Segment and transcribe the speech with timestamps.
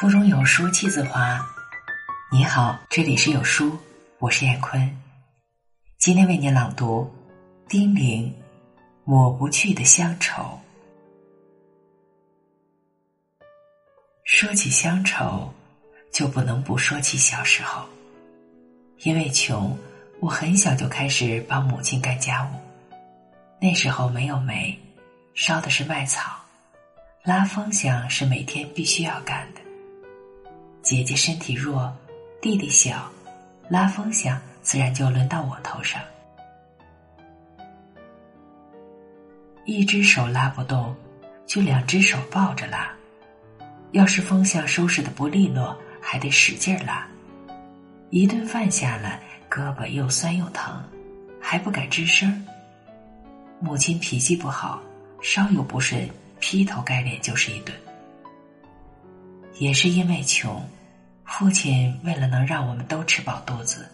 [0.00, 1.46] 腹中有书气自华。
[2.32, 3.78] 你好，这里是有书，
[4.18, 4.98] 我是燕坤。
[5.98, 7.14] 今天为您朗读
[7.68, 8.34] 丁玲
[9.04, 10.58] 抹不去的乡愁。
[14.24, 15.52] 说起乡愁，
[16.10, 17.86] 就不能不说起小时候。
[19.00, 19.78] 因为穷，
[20.20, 22.58] 我很小就开始帮母亲干家务。
[23.60, 24.78] 那时候没有煤，
[25.34, 26.42] 烧的是麦草，
[27.22, 29.60] 拉风箱是每天必须要干的。
[30.82, 31.94] 姐姐身体弱，
[32.40, 33.10] 弟弟小，
[33.68, 36.00] 拉风箱自然就轮到我头上。
[39.66, 40.96] 一只手拉不动，
[41.46, 42.90] 就两只手抱着拉。
[43.92, 47.06] 要是风箱收拾的不利落，还得使劲拉。
[48.08, 50.82] 一顿饭下来，胳膊又酸又疼，
[51.40, 52.44] 还不敢吱声。
[53.60, 54.82] 母亲脾气不好，
[55.20, 56.08] 稍有不顺，
[56.40, 57.76] 劈头盖脸就是一顿。
[59.60, 60.66] 也是因为穷，
[61.26, 63.86] 父亲为了能让我们都吃饱肚子，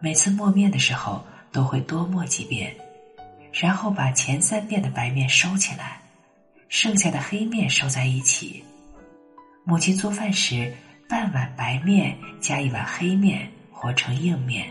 [0.00, 2.74] 每次磨面的时候都会多磨几遍，
[3.52, 6.00] 然后把前三遍的白面收起来，
[6.70, 8.64] 剩下的黑面收在一起。
[9.62, 10.74] 母亲做饭时，
[11.06, 14.70] 半碗白面加一碗黑面和成硬面，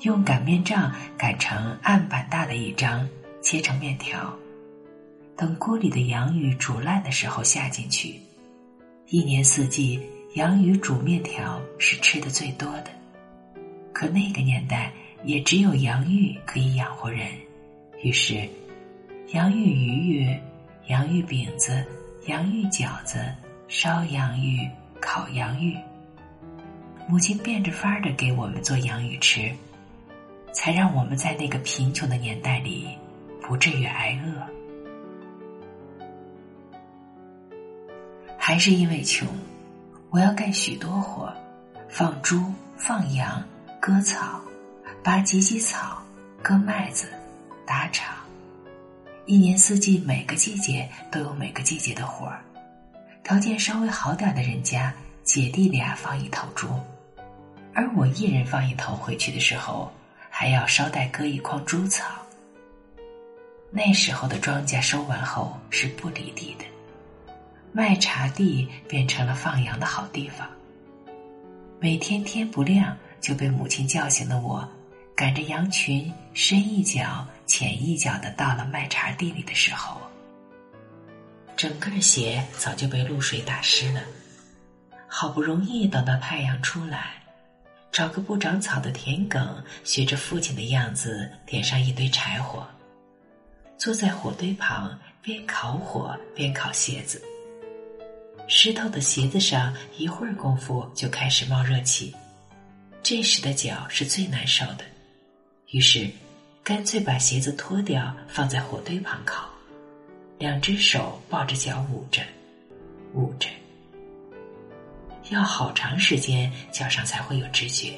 [0.00, 3.08] 用擀面杖擀成案板大的一张，
[3.40, 4.34] 切成面条，
[5.36, 8.18] 等锅里的洋芋煮烂的时候下进去。
[9.08, 10.00] 一年四季，
[10.34, 12.86] 洋芋煮面条是吃的最多的。
[13.92, 14.90] 可那个年代
[15.24, 17.28] 也只有洋芋可以养活人，
[18.02, 18.48] 于是，
[19.32, 20.38] 洋芋鱼鱼、
[20.86, 21.84] 洋芋饼子、
[22.26, 23.22] 洋芋饺子、
[23.68, 24.66] 烧洋芋、
[25.02, 25.76] 烤洋芋，
[27.06, 29.52] 母亲变着法儿的给我们做洋芋吃，
[30.50, 32.88] 才让我们在那个贫穷的年代里
[33.42, 34.63] 不至于挨饿。
[38.46, 39.26] 还是因为穷，
[40.10, 41.34] 我要干许多活儿：
[41.88, 43.42] 放猪、放羊、
[43.80, 44.38] 割草、
[45.02, 45.96] 拔芨芨草、
[46.42, 47.08] 割麦子、
[47.64, 48.14] 打场。
[49.24, 52.44] 一年四季，每个季节都有每个季节的活儿。
[53.22, 54.92] 条件稍微好点的人家，
[55.22, 56.68] 姐弟俩放一头猪，
[57.72, 59.90] 而我一人放一头回去的时候，
[60.28, 62.04] 还要捎带割一筐猪草。
[63.70, 66.66] 那时候的庄稼收完后是不犁地的。
[67.76, 70.48] 麦茶地变成了放羊的好地方。
[71.80, 74.66] 每天天不亮就被母亲叫醒的我，
[75.16, 80.00] 赶着羊群深一脚浅一脚的到了麦茶地里的时候，
[81.56, 84.00] 整个鞋早就被露水打湿了。
[85.08, 87.24] 好不容易等到太阳出来，
[87.90, 89.48] 找个不长草的田埂，
[89.82, 92.64] 学着父亲的样子点上一堆柴火，
[93.76, 97.20] 坐在火堆旁边烤火边烤鞋子。
[98.46, 102.14] 湿透的鞋子上，一会儿功夫就开始冒热气，
[103.02, 104.84] 这时的脚是最难受的。
[105.70, 106.08] 于是，
[106.62, 109.48] 干脆把鞋子脱掉，放在火堆旁烤，
[110.38, 112.22] 两只手抱着脚捂着，
[113.14, 113.48] 捂着，
[115.30, 117.94] 要好长时间脚上才会有知觉。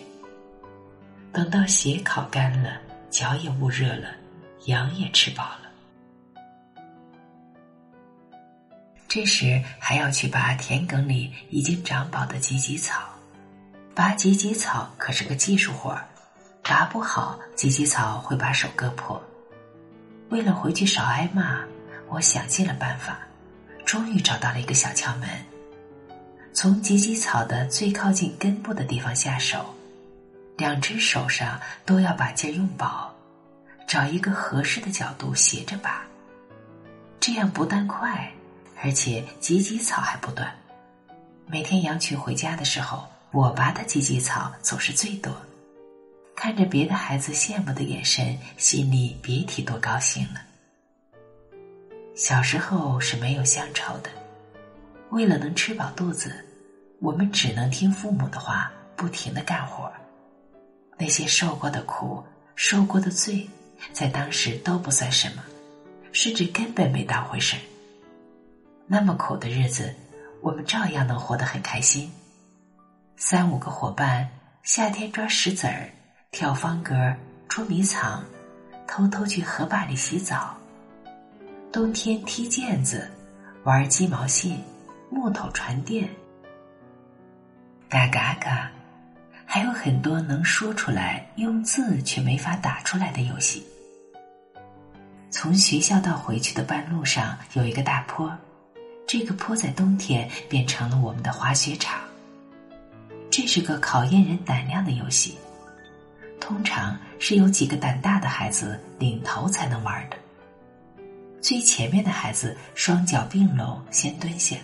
[1.33, 2.81] 等到鞋烤干了，
[3.11, 4.15] 脚也捂热了，
[4.67, 5.66] 羊也吃饱了。
[9.09, 13.01] 这时还要去拔田埂里已经长饱的芨芨草，
[13.95, 16.07] 拔芨芨草可是个技术活儿，
[16.63, 19.23] 拔不好芨芨草会把手割破。
[20.29, 21.61] 为了回去少挨骂，
[22.09, 23.19] 我想尽了办法，
[23.85, 25.29] 终于找到了一个小窍门：
[26.53, 29.73] 从芨芨草的最靠近根部的地方下手，
[30.57, 33.15] 两只手上都要把劲用饱，
[33.87, 36.03] 找一个合适的角度斜着拔，
[37.21, 38.29] 这样不但快。
[38.83, 40.55] 而且芨芨草还不断，
[41.47, 45.35] 每天羊群回家的时候，我拔的芨芨草总是最多。
[46.35, 50.43] 看着别的孩子羡慕的眼神，心里别提多高兴了。
[52.15, 54.11] 小时候是没有乡愁的，
[55.11, 56.45] 为了能吃饱肚子，
[57.01, 59.91] 我们只能听父母的话，不停的干活。
[60.99, 62.23] 那些受过的苦、
[62.55, 63.49] 受过的罪，
[63.93, 65.43] 在当时都不算什么，
[66.13, 67.61] 甚至根本没当回事儿。
[68.89, 69.95] 那么苦的日子，
[70.41, 72.11] 我们照样能活得很开心。
[73.17, 74.29] 三五个伙伴，
[74.63, 75.91] 夏天抓石子儿、
[76.31, 76.95] 跳方格、
[77.49, 78.25] 捉迷藏，
[78.87, 80.57] 偷偷去河坝里洗澡；
[81.73, 83.11] 冬天踢毽子、
[83.65, 84.63] 玩鸡毛信、
[85.11, 86.09] 木头船垫、
[87.89, 88.71] 嘎嘎嘎，
[89.45, 93.67] 还有很多能说出来、用字却没法打出来的游戏。
[95.31, 98.33] 从学校到回去的半路上，有一个大坡。
[99.07, 102.01] 这个坡在冬天变成了我们的滑雪场。
[103.31, 105.37] 这是个考验人胆量的游戏，
[106.41, 110.17] 通常是有几个胆大的孩子领头才能玩的。
[111.41, 114.57] 最前面的孩子双脚并拢先蹲下，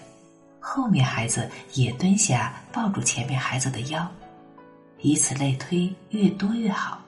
[0.59, 4.11] 后面孩子也蹲下抱住前面孩子的腰，
[5.01, 7.01] 以此类推，越多越好。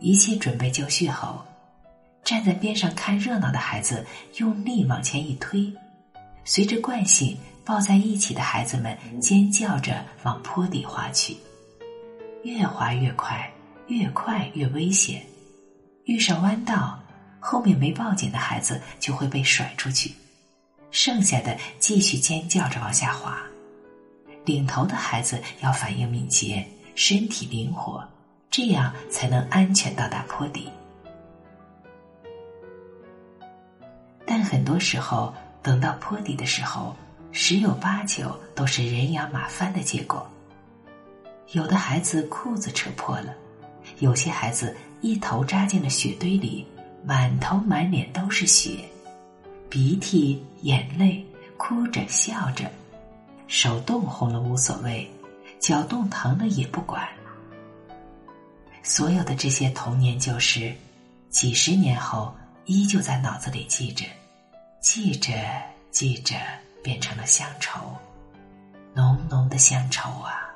[0.00, 1.44] 一切准备就绪后，
[2.24, 4.04] 站在边上看热闹的孩子
[4.38, 5.72] 用力往前一推，
[6.46, 7.36] 随着惯性。
[7.66, 11.36] 抱在一起的孩子们尖叫着往坡底滑去，
[12.44, 13.52] 越滑越快，
[13.88, 15.20] 越快越危险。
[16.04, 16.96] 遇上弯道，
[17.40, 20.14] 后面没抱紧的孩子就会被甩出去，
[20.92, 23.36] 剩下的继续尖叫着往下滑。
[24.44, 26.64] 领头的孩子要反应敏捷，
[26.94, 28.08] 身体灵活，
[28.48, 30.70] 这样才能安全到达坡底。
[34.24, 35.34] 但很多时候，
[35.66, 36.94] 等到坡底的时候。
[37.32, 40.26] 十有八九都是人仰马翻的结果。
[41.52, 43.34] 有的孩子裤子扯破了，
[43.98, 46.66] 有些孩子一头扎进了雪堆里，
[47.04, 48.78] 满头满脸都是雪，
[49.68, 51.22] 鼻涕、眼泪，
[51.58, 52.70] 哭着笑着，
[53.48, 55.06] 手冻红了无所谓，
[55.60, 57.06] 脚冻疼了也不管。
[58.82, 60.72] 所有的这些童年旧事，
[61.28, 62.34] 几十年后
[62.64, 64.06] 依旧在脑子里记着，
[64.86, 65.34] 记着，
[65.90, 66.36] 记着。
[66.80, 67.80] 变成了乡愁，
[68.94, 70.54] 浓浓的乡愁啊！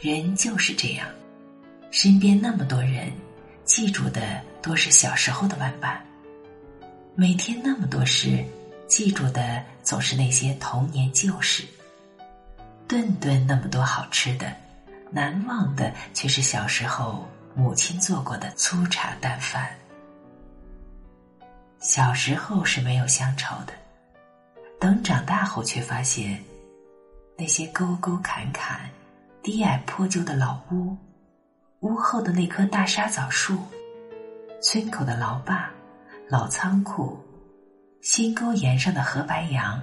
[0.00, 1.06] 人就是这样，
[1.92, 3.12] 身边那么多人，
[3.64, 6.00] 记住的多是小时候的玩伴；
[7.14, 8.44] 每天那么多事，
[8.88, 11.62] 记住的总是那些童年旧事；
[12.88, 14.52] 顿顿那么多好吃的，
[15.12, 17.24] 难忘的却是小时候
[17.54, 19.70] 母亲做过的粗茶淡饭。
[21.80, 23.72] 小时候是没有乡愁的，
[24.80, 26.42] 等长大后却发现，
[27.36, 28.80] 那些沟沟坎坎、
[29.42, 30.96] 低矮破旧的老屋，
[31.80, 33.58] 屋后的那棵大沙枣树，
[34.60, 35.70] 村口的老坝、
[36.28, 37.16] 老仓库，
[38.02, 39.80] 新沟沿上的河白杨、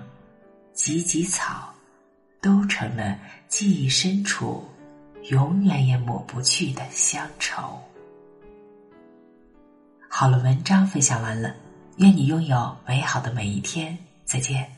[0.74, 1.74] 芨芨草，
[2.42, 3.18] 都成了
[3.48, 4.68] 记忆深处
[5.30, 7.82] 永远也抹不去的乡愁。
[10.10, 11.56] 好了，文章分享完了。
[11.98, 13.98] 愿你拥有美好的每一天。
[14.26, 14.75] 再见。